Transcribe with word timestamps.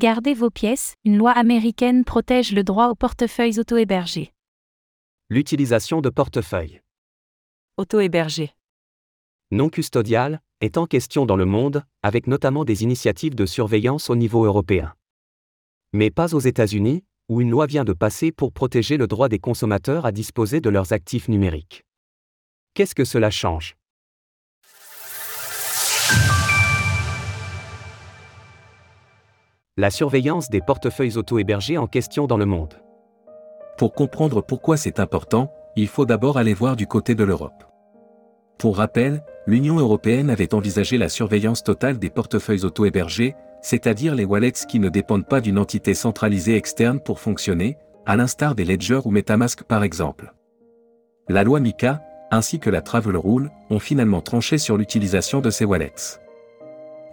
Gardez 0.00 0.32
vos 0.32 0.48
pièces, 0.48 0.94
une 1.04 1.16
loi 1.16 1.32
américaine 1.32 2.04
protège 2.04 2.52
le 2.52 2.62
droit 2.62 2.86
aux 2.86 2.94
portefeuilles 2.94 3.58
auto-hébergés. 3.58 4.32
L'utilisation 5.28 6.00
de 6.00 6.08
portefeuilles 6.08 6.82
Auto-hébergé. 7.78 8.52
non 9.50 9.68
custodiales 9.68 10.40
est 10.60 10.78
en 10.78 10.86
question 10.86 11.26
dans 11.26 11.34
le 11.34 11.46
monde, 11.46 11.82
avec 12.04 12.28
notamment 12.28 12.64
des 12.64 12.84
initiatives 12.84 13.34
de 13.34 13.44
surveillance 13.44 14.08
au 14.08 14.14
niveau 14.14 14.44
européen. 14.44 14.94
Mais 15.92 16.12
pas 16.12 16.32
aux 16.32 16.38
États-Unis, 16.38 17.02
où 17.28 17.40
une 17.40 17.50
loi 17.50 17.66
vient 17.66 17.84
de 17.84 17.92
passer 17.92 18.30
pour 18.30 18.52
protéger 18.52 18.98
le 18.98 19.08
droit 19.08 19.28
des 19.28 19.40
consommateurs 19.40 20.06
à 20.06 20.12
disposer 20.12 20.60
de 20.60 20.70
leurs 20.70 20.92
actifs 20.92 21.26
numériques. 21.26 21.84
Qu'est-ce 22.74 22.94
que 22.94 23.04
cela 23.04 23.32
change? 23.32 23.77
La 29.80 29.90
surveillance 29.92 30.50
des 30.50 30.60
portefeuilles 30.60 31.16
auto-hébergés 31.16 31.78
en 31.78 31.86
question 31.86 32.26
dans 32.26 32.36
le 32.36 32.46
monde. 32.46 32.74
Pour 33.76 33.92
comprendre 33.92 34.42
pourquoi 34.42 34.76
c'est 34.76 34.98
important, 34.98 35.52
il 35.76 35.86
faut 35.86 36.04
d'abord 36.04 36.36
aller 36.36 36.52
voir 36.52 36.74
du 36.74 36.88
côté 36.88 37.14
de 37.14 37.22
l'Europe. 37.22 37.62
Pour 38.58 38.78
rappel, 38.78 39.22
l'Union 39.46 39.78
européenne 39.78 40.30
avait 40.30 40.52
envisagé 40.52 40.98
la 40.98 41.08
surveillance 41.08 41.62
totale 41.62 42.00
des 42.00 42.10
portefeuilles 42.10 42.64
auto-hébergés, 42.64 43.36
c'est-à-dire 43.62 44.16
les 44.16 44.24
wallets 44.24 44.66
qui 44.68 44.80
ne 44.80 44.88
dépendent 44.88 45.28
pas 45.28 45.40
d'une 45.40 45.60
entité 45.60 45.94
centralisée 45.94 46.56
externe 46.56 46.98
pour 46.98 47.20
fonctionner, 47.20 47.78
à 48.04 48.16
l'instar 48.16 48.56
des 48.56 48.64
Ledger 48.64 49.02
ou 49.04 49.12
Metamask 49.12 49.62
par 49.62 49.84
exemple. 49.84 50.34
La 51.28 51.44
loi 51.44 51.60
MICA, 51.60 52.02
ainsi 52.32 52.58
que 52.58 52.68
la 52.68 52.82
Travel 52.82 53.16
Rule, 53.16 53.52
ont 53.70 53.78
finalement 53.78 54.22
tranché 54.22 54.58
sur 54.58 54.76
l'utilisation 54.76 55.40
de 55.40 55.50
ces 55.50 55.64
wallets. 55.64 56.18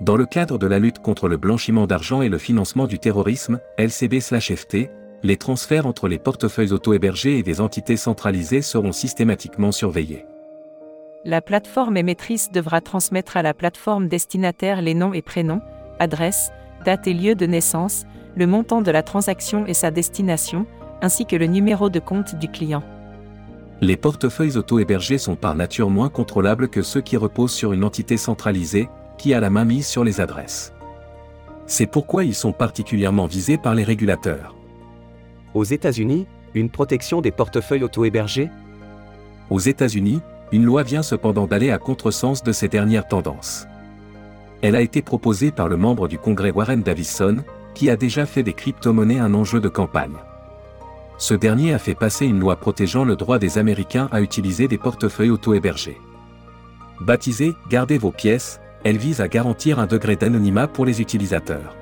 Dans 0.01 0.17
le 0.17 0.25
cadre 0.25 0.57
de 0.57 0.67
la 0.67 0.77
lutte 0.77 0.99
contre 0.99 1.29
le 1.29 1.37
blanchiment 1.37 1.87
d'argent 1.87 2.21
et 2.21 2.27
le 2.27 2.37
financement 2.37 2.85
du 2.85 2.99
terrorisme, 2.99 3.59
LCB/FT, 3.77 4.89
les 5.23 5.37
transferts 5.37 5.85
entre 5.85 6.09
les 6.09 6.19
portefeuilles 6.19 6.73
auto-hébergés 6.73 7.37
et 7.37 7.43
des 7.43 7.61
entités 7.61 7.95
centralisées 7.95 8.61
seront 8.61 8.91
systématiquement 8.91 9.71
surveillés. 9.71 10.25
La 11.23 11.41
plateforme 11.41 11.95
émettrice 11.95 12.51
devra 12.51 12.81
transmettre 12.81 13.37
à 13.37 13.41
la 13.41 13.53
plateforme 13.53 14.09
destinataire 14.09 14.81
les 14.81 14.93
noms 14.93 15.13
et 15.13 15.21
prénoms, 15.21 15.61
adresse, 15.97 16.51
date 16.83 17.07
et 17.07 17.13
lieu 17.13 17.33
de 17.33 17.45
naissance, 17.45 18.05
le 18.35 18.47
montant 18.47 18.81
de 18.81 18.91
la 18.91 19.01
transaction 19.01 19.65
et 19.65 19.73
sa 19.73 19.91
destination, 19.91 20.65
ainsi 21.01 21.25
que 21.25 21.37
le 21.37 21.47
numéro 21.47 21.89
de 21.89 21.99
compte 21.99 22.35
du 22.35 22.49
client. 22.49 22.83
Les 23.79 23.95
portefeuilles 23.95 24.57
auto-hébergés 24.57 25.17
sont 25.17 25.37
par 25.37 25.55
nature 25.55 25.89
moins 25.89 26.09
contrôlables 26.09 26.67
que 26.67 26.81
ceux 26.81 27.01
qui 27.01 27.15
reposent 27.15 27.53
sur 27.53 27.71
une 27.71 27.85
entité 27.85 28.17
centralisée, 28.17 28.89
qui 29.17 29.33
a 29.33 29.39
la 29.39 29.49
main 29.49 29.65
mise 29.65 29.87
sur 29.87 30.03
les 30.03 30.21
adresses. 30.21 30.73
C'est 31.67 31.87
pourquoi 31.87 32.23
ils 32.23 32.35
sont 32.35 32.51
particulièrement 32.51 33.25
visés 33.25 33.57
par 33.57 33.75
les 33.75 33.83
régulateurs. 33.83 34.55
Aux 35.53 35.63
États-Unis, 35.63 36.27
une 36.53 36.69
protection 36.69 37.21
des 37.21 37.31
portefeuilles 37.31 37.83
auto-hébergés? 37.83 38.49
Aux 39.49 39.59
États-Unis, 39.59 40.21
une 40.51 40.65
loi 40.65 40.83
vient 40.83 41.03
cependant 41.03 41.47
d'aller 41.47 41.71
à 41.71 41.77
contresens 41.77 42.43
de 42.43 42.51
ces 42.51 42.67
dernières 42.67 43.07
tendances. 43.07 43.67
Elle 44.61 44.75
a 44.75 44.81
été 44.81 45.01
proposée 45.01 45.51
par 45.51 45.67
le 45.67 45.77
membre 45.77 46.07
du 46.07 46.17
Congrès 46.17 46.51
Warren 46.51 46.81
Davison, 46.81 47.37
qui 47.73 47.89
a 47.89 47.95
déjà 47.95 48.25
fait 48.25 48.43
des 48.43 48.53
crypto-monnaies 48.53 49.19
un 49.19 49.33
enjeu 49.33 49.59
de 49.59 49.69
campagne. 49.69 50.15
Ce 51.17 51.33
dernier 51.33 51.73
a 51.73 51.79
fait 51.79 51.95
passer 51.95 52.25
une 52.25 52.39
loi 52.39 52.55
protégeant 52.55 53.05
le 53.05 53.15
droit 53.15 53.39
des 53.39 53.57
Américains 53.57 54.09
à 54.11 54.21
utiliser 54.21 54.67
des 54.67 54.77
portefeuilles 54.77 55.29
auto-hébergés. 55.29 55.97
Baptisée 57.01 57.53
Gardez 57.69 57.97
vos 57.97 58.11
pièces, 58.11 58.59
elle 58.85 58.97
vise 58.97 59.19
à 59.19 59.27
garantir 59.27 59.79
un 59.79 59.87
degré 59.87 60.15
d'anonymat 60.15 60.67
pour 60.67 60.85
les 60.85 61.01
utilisateurs. 61.01 61.75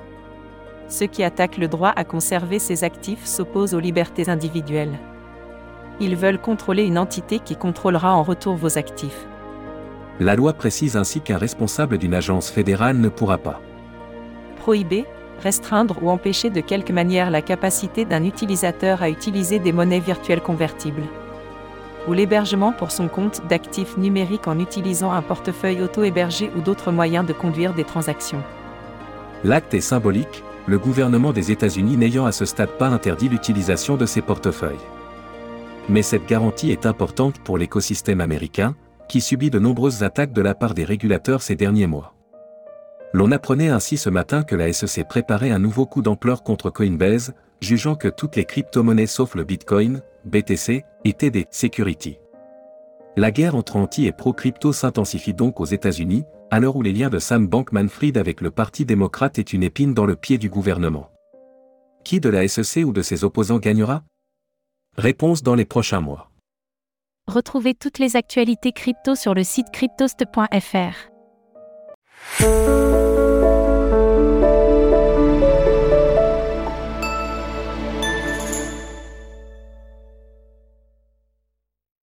Ceux 0.88 1.06
qui 1.06 1.22
attaquent 1.22 1.58
le 1.58 1.68
droit 1.68 1.92
à 1.94 2.02
conserver 2.02 2.58
ses 2.58 2.82
actifs 2.82 3.26
s'opposent 3.26 3.74
aux 3.74 3.80
libertés 3.80 4.30
individuelles. 4.30 4.98
Ils 6.00 6.16
veulent 6.16 6.40
contrôler 6.40 6.84
une 6.84 6.96
entité 6.96 7.40
qui 7.40 7.56
contrôlera 7.56 8.16
en 8.16 8.22
retour 8.22 8.56
vos 8.56 8.78
actifs. 8.78 9.26
La 10.18 10.34
loi 10.34 10.54
précise 10.54 10.96
ainsi 10.96 11.20
qu'un 11.20 11.36
responsable 11.36 11.98
d'une 11.98 12.14
agence 12.14 12.50
fédérale 12.50 12.96
ne 12.96 13.10
pourra 13.10 13.36
pas 13.36 13.60
Prohiber, 14.56 15.04
restreindre 15.42 16.02
ou 16.02 16.08
empêcher 16.08 16.48
de 16.48 16.60
quelque 16.60 16.92
manière 16.92 17.30
la 17.30 17.42
capacité 17.42 18.06
d'un 18.06 18.24
utilisateur 18.24 19.02
à 19.02 19.10
utiliser 19.10 19.58
des 19.58 19.72
monnaies 19.72 20.00
virtuelles 20.00 20.40
convertibles. 20.40 21.02
Ou 22.08 22.12
l'hébergement 22.12 22.72
pour 22.72 22.90
son 22.90 23.08
compte 23.08 23.42
d'actifs 23.48 23.96
numériques 23.96 24.46
en 24.46 24.58
utilisant 24.58 25.12
un 25.12 25.22
portefeuille 25.22 25.82
auto-hébergé 25.82 26.50
ou 26.56 26.60
d'autres 26.60 26.92
moyens 26.92 27.26
de 27.26 27.32
conduire 27.32 27.74
des 27.74 27.84
transactions. 27.84 28.42
L'acte 29.42 29.74
est 29.74 29.80
symbolique, 29.80 30.42
le 30.66 30.78
gouvernement 30.78 31.32
des 31.32 31.50
États-Unis 31.50 31.96
n'ayant 31.96 32.26
à 32.26 32.32
ce 32.32 32.44
stade 32.44 32.70
pas 32.78 32.88
interdit 32.88 33.28
l'utilisation 33.28 33.96
de 33.96 34.06
ces 34.06 34.22
portefeuilles. 34.22 34.76
Mais 35.88 36.02
cette 36.02 36.26
garantie 36.26 36.70
est 36.70 36.86
importante 36.86 37.38
pour 37.40 37.58
l'écosystème 37.58 38.20
américain, 38.20 38.74
qui 39.08 39.20
subit 39.20 39.50
de 39.50 39.58
nombreuses 39.58 40.02
attaques 40.02 40.32
de 40.32 40.40
la 40.40 40.54
part 40.54 40.72
des 40.74 40.84
régulateurs 40.84 41.42
ces 41.42 41.56
derniers 41.56 41.86
mois. 41.86 42.14
L'on 43.12 43.30
apprenait 43.30 43.68
ainsi 43.68 43.96
ce 43.96 44.10
matin 44.10 44.42
que 44.42 44.56
la 44.56 44.72
SEC 44.72 45.06
préparait 45.06 45.50
un 45.50 45.58
nouveau 45.58 45.86
coup 45.86 46.02
d'ampleur 46.02 46.42
contre 46.42 46.70
Coinbase, 46.70 47.34
jugeant 47.64 47.96
que 47.96 48.08
toutes 48.08 48.36
les 48.36 48.44
crypto-monnaies 48.44 49.06
sauf 49.06 49.34
le 49.34 49.42
Bitcoin, 49.42 50.02
BTC, 50.24 50.84
étaient 51.04 51.30
des 51.30 51.46
securities. 51.50 52.18
La 53.16 53.30
guerre 53.30 53.54
entre 53.54 53.76
anti 53.76 54.06
et 54.06 54.12
pro-crypto 54.12 54.72
s'intensifie 54.72 55.34
donc 55.34 55.60
aux 55.60 55.64
États-Unis, 55.64 56.24
à 56.50 56.60
l'heure 56.60 56.76
où 56.76 56.82
les 56.82 56.92
liens 56.92 57.10
de 57.10 57.18
Sam 57.18 57.46
Bankman-Fried 57.46 58.18
avec 58.18 58.40
le 58.40 58.50
Parti 58.50 58.84
démocrate 58.84 59.38
est 59.38 59.52
une 59.52 59.62
épine 59.62 59.94
dans 59.94 60.06
le 60.06 60.16
pied 60.16 60.38
du 60.38 60.48
gouvernement. 60.48 61.10
Qui 62.04 62.20
de 62.20 62.28
la 62.28 62.46
SEC 62.46 62.84
ou 62.84 62.92
de 62.92 63.02
ses 63.02 63.24
opposants 63.24 63.58
gagnera? 63.58 64.02
Réponse 64.96 65.42
dans 65.42 65.54
les 65.54 65.64
prochains 65.64 66.00
mois. 66.00 66.30
Retrouvez 67.26 67.74
toutes 67.74 67.98
les 67.98 68.16
actualités 68.16 68.72
crypto 68.72 69.14
sur 69.14 69.32
le 69.32 69.42
site 69.42 69.70
cryptost.fr. 69.72 71.10